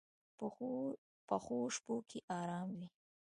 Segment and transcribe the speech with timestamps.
[1.29, 2.87] پخو شپو کې آرام وي